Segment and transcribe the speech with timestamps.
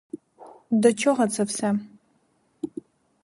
[0.71, 1.79] До чого все це?